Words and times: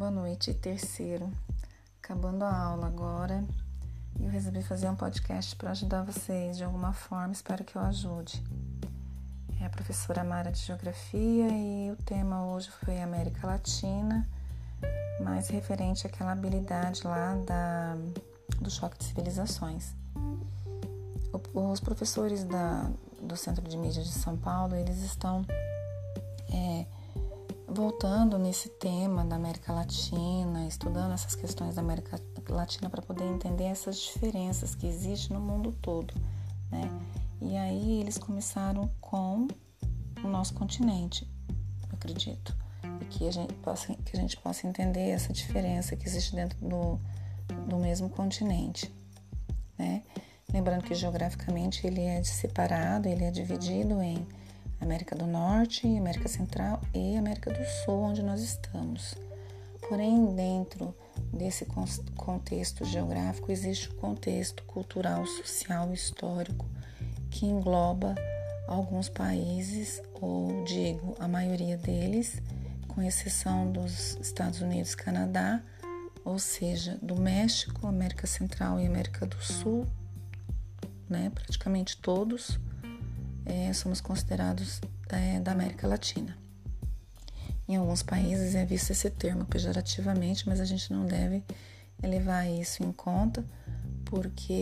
Boa 0.00 0.10
noite, 0.10 0.54
terceiro. 0.54 1.30
Acabando 2.02 2.42
a 2.42 2.58
aula 2.58 2.86
agora. 2.86 3.44
Eu 4.18 4.30
resolvi 4.30 4.62
fazer 4.62 4.88
um 4.88 4.96
podcast 4.96 5.54
para 5.56 5.72
ajudar 5.72 6.04
vocês 6.04 6.56
de 6.56 6.64
alguma 6.64 6.94
forma. 6.94 7.34
Espero 7.34 7.62
que 7.64 7.76
eu 7.76 7.82
ajude. 7.82 8.42
É 9.60 9.66
a 9.66 9.68
professora 9.68 10.24
Mara 10.24 10.50
de 10.50 10.58
Geografia 10.58 11.48
e 11.50 11.90
o 11.90 11.96
tema 11.96 12.46
hoje 12.46 12.70
foi 12.82 12.98
América 13.02 13.46
Latina, 13.46 14.26
mais 15.22 15.48
referente 15.48 16.06
àquela 16.06 16.32
habilidade 16.32 17.06
lá 17.06 17.34
da, 17.46 17.94
do 18.58 18.70
choque 18.70 18.96
de 18.96 19.04
civilizações. 19.04 19.94
Os 21.52 21.78
professores 21.78 22.42
da, 22.44 22.90
do 23.20 23.36
Centro 23.36 23.68
de 23.68 23.76
Mídia 23.76 24.02
de 24.02 24.12
São 24.12 24.34
Paulo, 24.34 24.74
eles 24.76 25.02
estão 25.02 25.44
voltando 27.70 28.36
nesse 28.38 28.68
tema 28.68 29.24
da 29.24 29.36
América 29.36 29.72
Latina, 29.72 30.66
estudando 30.66 31.12
essas 31.12 31.34
questões 31.34 31.76
da 31.76 31.82
América 31.82 32.20
Latina 32.48 32.90
para 32.90 33.00
poder 33.00 33.24
entender 33.24 33.64
essas 33.64 33.96
diferenças 33.96 34.74
que 34.74 34.86
existem 34.86 35.36
no 35.36 35.42
mundo 35.42 35.72
todo, 35.80 36.12
né? 36.70 36.90
E 37.40 37.56
aí 37.56 38.00
eles 38.00 38.18
começaram 38.18 38.90
com 39.00 39.46
o 40.22 40.28
nosso 40.28 40.52
continente, 40.54 41.30
eu 41.48 41.94
acredito, 41.94 42.54
e 43.00 43.04
que 43.04 43.28
a 43.28 43.30
gente 43.30 43.54
possa, 43.54 43.94
que 43.94 44.16
a 44.16 44.20
gente 44.20 44.36
possa 44.36 44.66
entender 44.66 45.10
essa 45.10 45.32
diferença 45.32 45.96
que 45.96 46.06
existe 46.06 46.34
dentro 46.34 46.58
do, 46.60 47.00
do 47.68 47.76
mesmo 47.78 48.10
continente, 48.10 48.92
né? 49.78 50.02
Lembrando 50.52 50.82
que 50.82 50.94
geograficamente 50.94 51.86
ele 51.86 52.00
é 52.00 52.22
separado, 52.24 53.08
ele 53.08 53.22
é 53.22 53.30
dividido 53.30 54.02
em 54.02 54.26
América 54.80 55.14
do 55.14 55.26
Norte, 55.26 55.86
América 55.86 56.28
Central 56.28 56.80
e 56.94 57.16
América 57.16 57.52
do 57.52 57.64
Sul, 57.84 58.02
onde 58.02 58.22
nós 58.22 58.40
estamos. 58.40 59.14
Porém, 59.88 60.34
dentro 60.34 60.94
desse 61.32 61.66
contexto 62.16 62.84
geográfico 62.84 63.52
existe 63.52 63.88
o 63.88 63.94
contexto 63.94 64.62
cultural, 64.64 65.26
social 65.26 65.90
e 65.90 65.94
histórico 65.94 66.66
que 67.30 67.46
engloba 67.46 68.14
alguns 68.66 69.08
países, 69.08 70.00
ou 70.20 70.64
digo, 70.64 71.16
a 71.18 71.26
maioria 71.26 71.76
deles, 71.76 72.40
com 72.88 73.02
exceção 73.02 73.70
dos 73.70 74.16
Estados 74.20 74.60
Unidos 74.60 74.92
e 74.92 74.96
Canadá, 74.96 75.62
ou 76.24 76.38
seja, 76.38 76.98
do 77.02 77.20
México, 77.20 77.86
América 77.86 78.26
Central 78.26 78.78
e 78.78 78.86
América 78.86 79.26
do 79.26 79.42
Sul, 79.42 79.86
né, 81.08 81.30
praticamente 81.34 81.96
todos 81.96 82.60
é, 83.50 83.72
somos 83.72 84.00
considerados 84.00 84.80
é, 85.08 85.40
da 85.40 85.52
América 85.52 85.88
Latina. 85.88 86.36
Em 87.68 87.76
alguns 87.76 88.02
países 88.02 88.54
é 88.54 88.64
visto 88.64 88.90
esse 88.90 89.10
termo 89.10 89.44
pejorativamente, 89.44 90.48
mas 90.48 90.60
a 90.60 90.64
gente 90.64 90.92
não 90.92 91.04
deve 91.04 91.42
levar 92.02 92.46
isso 92.46 92.82
em 92.82 92.92
conta, 92.92 93.44
porque 94.04 94.52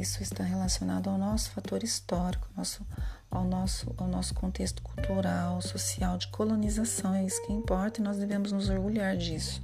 isso 0.00 0.22
está 0.22 0.44
relacionado 0.44 1.08
ao 1.08 1.16
nosso 1.16 1.50
fator 1.50 1.82
histórico, 1.82 2.48
nosso, 2.56 2.86
ao, 3.30 3.44
nosso, 3.44 3.94
ao 3.96 4.06
nosso 4.06 4.34
contexto 4.34 4.82
cultural, 4.82 5.60
social 5.62 6.18
de 6.18 6.28
colonização. 6.28 7.14
É 7.14 7.24
isso 7.24 7.40
que 7.46 7.52
importa 7.52 8.00
e 8.00 8.04
nós 8.04 8.18
devemos 8.18 8.52
nos 8.52 8.68
orgulhar 8.68 9.16
disso, 9.16 9.62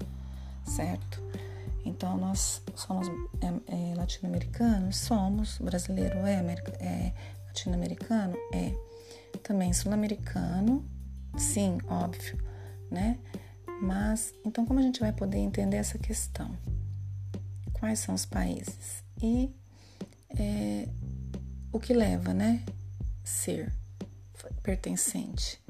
certo? 0.65 1.23
Então, 1.85 2.17
nós 2.19 2.63
somos 2.75 3.09
é, 3.41 3.93
é, 3.93 3.95
latino-americanos? 3.95 4.99
Somos. 4.99 5.59
Brasileiro 5.59 6.19
é, 6.19 6.35
é 6.81 7.13
latino-americano? 7.49 8.37
É. 8.53 8.73
Também 9.43 9.73
sul-americano? 9.73 10.85
Sim, 11.37 11.79
óbvio, 11.89 12.39
né? 12.91 13.19
Mas, 13.81 14.35
então, 14.45 14.67
como 14.67 14.81
a 14.81 14.83
gente 14.83 15.01
vai 15.01 15.13
poder 15.13 15.39
entender 15.39 15.77
essa 15.77 15.99
questão? 15.99 16.57
Quais 17.73 18.01
são 18.01 18.15
os 18.15 18.27
países? 18.27 19.03
E 19.23 19.51
é, 20.31 20.89
o 21.73 21.79
que 21.79 21.93
leva, 21.93 22.35
né? 22.35 22.63
Ser 23.25 23.73
pertencente. 24.63 25.61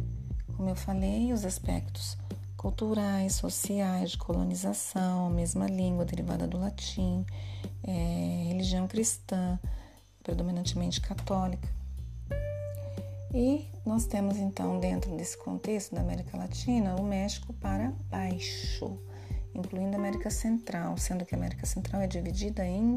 Como 0.56 0.69
eu 0.69 0.76
falei, 0.76 1.32
os 1.32 1.44
aspectos 1.44 2.16
culturais, 2.56 3.36
sociais, 3.36 4.10
de 4.10 4.19
colonização, 4.19 5.30
mesma 5.30 5.66
língua 5.66 6.04
derivada 6.04 6.47
do 6.47 6.58
latim, 6.58 7.24
é, 7.84 8.44
religião 8.48 8.88
cristã, 8.88 9.58
predominantemente 10.28 11.00
católica. 11.00 11.66
E 13.33 13.66
nós 13.84 14.05
temos 14.05 14.37
então, 14.37 14.78
dentro 14.78 15.16
desse 15.16 15.39
contexto 15.39 15.94
da 15.94 16.03
América 16.03 16.37
Latina, 16.37 16.97
o 16.97 17.03
México 17.03 17.55
para 17.55 17.93
baixo, 18.11 18.99
incluindo 19.55 19.97
a 19.97 19.99
América 19.99 20.28
Central, 20.28 20.99
sendo 20.99 21.25
que 21.25 21.34
a 21.34 21.39
América 21.39 21.65
Central 21.65 22.03
é 22.03 22.06
dividida 22.06 22.65
em 22.65 22.97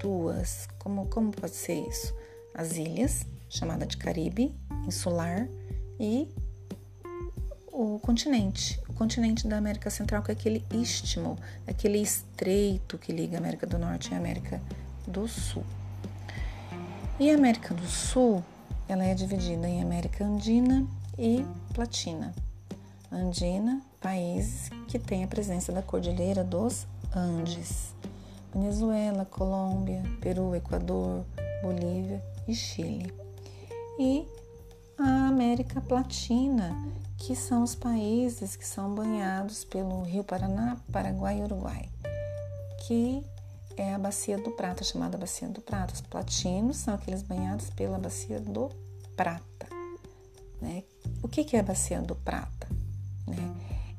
duas. 0.00 0.68
Como, 0.78 1.06
como 1.06 1.32
pode 1.32 1.54
ser 1.54 1.86
isso? 1.88 2.14
As 2.54 2.76
ilhas, 2.76 3.24
chamada 3.48 3.86
de 3.86 3.96
Caribe, 3.96 4.54
insular, 4.86 5.48
e 5.98 6.28
o 7.72 7.98
continente. 7.98 8.78
O 8.88 8.92
continente 8.92 9.48
da 9.48 9.56
América 9.56 9.88
Central, 9.88 10.22
que 10.22 10.30
é 10.30 10.34
aquele 10.34 10.62
istmo, 10.70 11.38
aquele 11.66 11.98
estreito 11.98 12.98
que 12.98 13.10
liga 13.10 13.36
a 13.36 13.40
América 13.40 13.66
do 13.66 13.78
Norte 13.78 14.10
e 14.10 14.14
a 14.14 14.18
América 14.18 14.60
do 15.06 15.26
Sul. 15.26 15.64
E 17.20 17.32
a 17.32 17.34
América 17.34 17.74
do 17.74 17.84
Sul 17.84 18.44
ela 18.88 19.04
é 19.04 19.12
dividida 19.12 19.68
em 19.68 19.82
América 19.82 20.24
Andina 20.24 20.86
e 21.18 21.44
Platina. 21.74 22.32
Andina, 23.10 23.82
países 24.00 24.70
que 24.86 25.00
têm 25.00 25.24
a 25.24 25.26
presença 25.26 25.72
da 25.72 25.82
Cordilheira 25.82 26.44
dos 26.44 26.86
Andes. 27.12 27.92
Venezuela, 28.54 29.24
Colômbia, 29.24 30.00
Peru, 30.20 30.54
Equador, 30.54 31.24
Bolívia 31.60 32.22
e 32.46 32.54
Chile. 32.54 33.12
E 33.98 34.24
a 34.96 35.26
América 35.26 35.80
Platina, 35.80 36.76
que 37.18 37.34
são 37.34 37.64
os 37.64 37.74
países 37.74 38.54
que 38.54 38.66
são 38.66 38.94
banhados 38.94 39.64
pelo 39.64 40.02
Rio 40.02 40.22
Paraná, 40.22 40.76
Paraguai 40.92 41.40
e 41.40 41.42
Uruguai, 41.42 41.88
que 42.86 43.24
é 43.80 43.94
a 43.94 43.98
bacia 43.98 44.36
do 44.38 44.50
prata, 44.50 44.82
chamada 44.82 45.16
bacia 45.16 45.48
do 45.48 45.60
prata. 45.60 45.94
Os 45.94 46.00
platinos 46.00 46.78
são 46.78 46.94
aqueles 46.94 47.22
banhados 47.22 47.70
pela 47.70 47.98
bacia 47.98 48.40
do 48.40 48.70
prata. 49.16 49.68
Né? 50.60 50.84
O 51.22 51.28
que, 51.28 51.44
que 51.44 51.56
é 51.56 51.60
a 51.60 51.62
bacia 51.62 52.00
do 52.00 52.14
prata? 52.16 52.68
Né? 53.26 53.56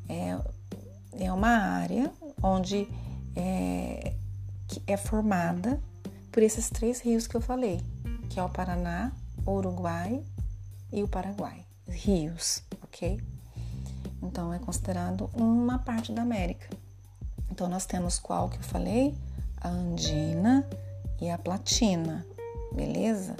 É, 0.10 1.26
é 1.26 1.34
uma 1.34 1.50
área 1.50 2.12
onde 2.44 2.88
é, 3.36 4.14
é 4.86 4.98
formada 4.98 5.82
por 6.32 6.44
esses 6.44 6.70
três 6.70 7.02
rios 7.02 7.28
que 7.28 7.36
eu 7.36 7.42
falei, 7.42 7.82
que 8.30 8.40
é 8.40 8.44
o 8.44 8.50
Paraná, 8.50 9.12
o 9.46 9.52
Uruguai 9.52 10.24
e 10.92 11.02
o 11.04 11.08
Paraguai. 11.08 11.66
Rios, 11.88 12.64
ok? 12.84 13.20
Então 14.22 14.54
é 14.54 14.60
considerado 14.60 15.30
uma 15.34 15.80
parte 15.80 16.12
da 16.12 16.22
América. 16.22 16.70
Então 17.50 17.68
nós 17.68 17.86
temos 17.86 18.20
qual 18.20 18.50
que 18.50 18.58
eu 18.58 18.64
falei? 18.64 19.16
A 19.62 19.70
andina 19.70 20.68
e 21.22 21.30
a 21.30 21.38
platina, 21.38 22.26
beleza? 22.72 23.36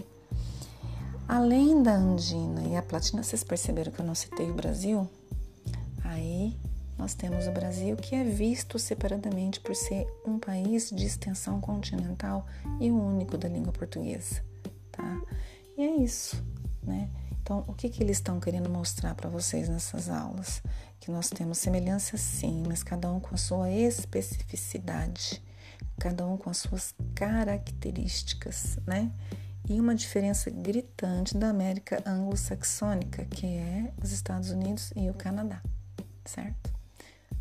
Além 1.28 1.84
da 1.84 1.94
andina 1.94 2.64
e 2.64 2.76
a 2.76 2.82
platina, 2.82 3.24
vocês 3.24 3.44
perceberam 3.44 3.92
que 3.92 4.00
eu 4.00 4.06
não 4.06 4.16
citei 4.16 4.50
o 4.50 4.54
Brasil? 4.54 5.08
Aí 6.04 6.58
nós 6.98 7.14
temos 7.14 7.48
o 7.48 7.52
Brasil 7.52 7.96
que 7.96 8.16
é 8.16 8.24
visto 8.24 8.80
separadamente 8.80 9.60
por 9.60 9.76
ser 9.76 10.08
um 10.26 10.40
país 10.40 10.90
de 10.90 11.06
extensão 11.06 11.62
continental 11.62 12.46
e 12.80 12.92
único 12.92 13.38
da 13.38 13.48
língua 13.48 13.72
portuguesa, 13.72 14.44
tá? 14.92 15.22
E 15.78 15.84
é 15.84 15.96
isso, 15.98 16.44
né? 16.84 17.10
Então, 17.42 17.64
o 17.68 17.74
que, 17.74 17.90
que 17.90 18.04
eles 18.04 18.18
estão 18.18 18.40
querendo 18.40 18.70
mostrar 18.70 19.16
para 19.16 19.30
vocês 19.30 19.70
nessas 19.70 20.10
aulas? 20.10 20.62
Que 21.00 21.10
nós 21.10 21.30
temos 21.30 21.58
semelhança 21.58 22.18
sim, 22.18 22.64
mas 22.68 22.84
cada 22.84 23.10
um 23.12 23.20
com 23.20 23.34
a 23.34 23.38
sua 23.38 23.72
especificidade 23.72 25.42
cada 26.00 26.26
um 26.26 26.38
com 26.38 26.50
as 26.50 26.58
suas 26.58 26.96
características, 27.14 28.80
né? 28.88 29.12
E 29.70 29.80
uma 29.80 29.94
diferença 29.94 30.50
gritante 30.50 31.38
da 31.38 31.50
América 31.50 32.02
anglo-saxônica, 32.06 33.26
que 33.26 33.46
é 33.46 33.94
os 34.02 34.12
Estados 34.12 34.50
Unidos 34.50 34.92
e 34.96 35.10
o 35.10 35.14
Canadá, 35.14 35.62
certo? 36.26 36.74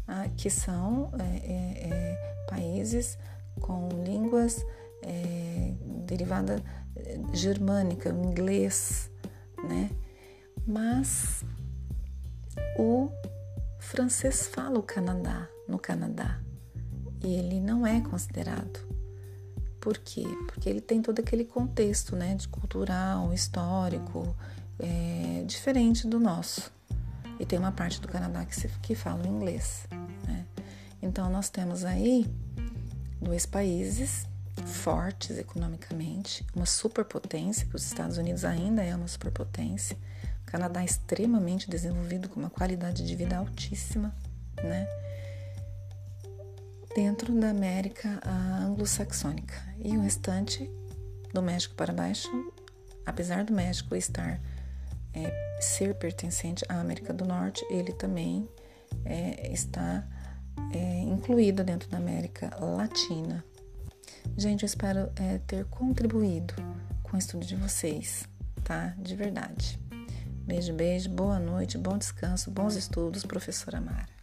Ah, 0.06 0.28
que 0.36 0.50
são 0.50 1.10
é, 1.18 1.22
é, 1.22 1.88
é, 1.88 2.44
países 2.50 3.16
com 3.60 3.88
línguas 4.04 4.64
é, 5.02 5.74
derivada 6.06 6.62
é, 6.96 7.18
germânica, 7.32 8.10
inglês, 8.10 9.10
né? 9.64 9.90
Mas 10.66 11.44
o 12.78 13.10
francês 13.78 14.48
fala 14.48 14.78
o 14.78 14.82
Canadá, 14.82 15.48
no 15.66 15.78
Canadá, 15.78 16.40
e 17.22 17.34
ele 17.34 17.60
não 17.60 17.86
é 17.86 18.00
considerado. 18.00 18.80
Por 19.80 19.96
quê? 19.98 20.24
Porque 20.46 20.68
ele 20.68 20.80
tem 20.80 21.00
todo 21.00 21.20
aquele 21.20 21.44
contexto 21.44 22.16
né, 22.16 22.34
de 22.34 22.48
cultural, 22.48 23.32
histórico, 23.32 24.36
é, 24.78 25.44
diferente 25.46 26.06
do 26.06 26.18
nosso. 26.18 26.72
E 27.38 27.46
tem 27.46 27.58
uma 27.58 27.72
parte 27.72 28.00
do 28.00 28.08
Canadá 28.08 28.44
que, 28.44 28.54
se, 28.54 28.68
que 28.82 28.94
fala 28.94 29.26
inglês. 29.26 29.86
Né? 30.26 30.44
Então, 31.00 31.30
nós 31.30 31.48
temos 31.48 31.84
aí 31.84 32.26
dois 33.20 33.46
países 33.46 34.26
fortes 34.66 35.38
economicamente, 35.38 36.44
uma 36.54 36.66
superpotência, 36.66 37.66
que 37.66 37.76
os 37.76 37.86
Estados 37.86 38.18
Unidos 38.18 38.44
ainda 38.44 38.82
é 38.82 38.94
uma 38.94 39.06
superpotência, 39.06 39.96
o 40.42 40.50
Canadá 40.50 40.82
é 40.82 40.84
extremamente 40.84 41.70
desenvolvido, 41.70 42.28
com 42.28 42.40
uma 42.40 42.50
qualidade 42.50 43.06
de 43.06 43.14
vida 43.14 43.36
altíssima, 43.36 44.14
né? 44.62 44.86
Dentro 46.98 47.32
da 47.32 47.50
América 47.50 48.20
anglo-saxônica. 48.26 49.54
E 49.78 49.96
o 49.96 50.00
restante, 50.00 50.68
do 51.32 51.40
México 51.40 51.76
para 51.76 51.92
baixo, 51.92 52.28
apesar 53.06 53.44
do 53.44 53.52
México 53.52 53.94
estar 53.94 54.40
é, 55.14 55.60
ser 55.60 55.94
pertencente 55.94 56.64
à 56.68 56.80
América 56.80 57.12
do 57.12 57.24
Norte, 57.24 57.64
ele 57.70 57.92
também 57.92 58.48
é, 59.04 59.48
está 59.52 60.04
é, 60.74 61.02
incluído 61.02 61.62
dentro 61.62 61.88
da 61.88 61.98
América 61.98 62.50
Latina. 62.58 63.44
Gente, 64.36 64.64
eu 64.64 64.66
espero 64.66 65.08
é, 65.14 65.38
ter 65.46 65.66
contribuído 65.66 66.52
com 67.04 67.14
o 67.14 67.18
estudo 67.18 67.46
de 67.46 67.54
vocês, 67.54 68.28
tá? 68.64 68.92
De 68.98 69.14
verdade. 69.14 69.78
Beijo, 70.44 70.72
beijo, 70.72 71.08
boa 71.10 71.38
noite, 71.38 71.78
bom 71.78 71.96
descanso, 71.96 72.50
bons 72.50 72.74
estudos, 72.74 73.24
professora 73.24 73.80
Mara. 73.80 74.17